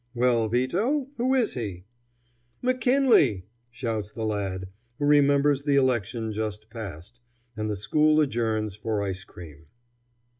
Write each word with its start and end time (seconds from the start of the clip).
"Well, 0.15 0.49
Vito, 0.49 1.09
who 1.17 1.35
is 1.35 1.53
he?" 1.53 1.85
"McKinley!" 2.63 3.45
shouts 3.69 4.11
the 4.11 4.23
lad, 4.25 4.67
who 4.97 5.05
remembers 5.05 5.61
the 5.61 5.75
election 5.75 6.33
just 6.33 6.71
past; 6.71 7.19
and 7.55 7.69
the 7.69 7.75
school 7.75 8.19
adjourns 8.19 8.75
for 8.75 9.03
ice 9.03 9.23
cream. 9.23 9.67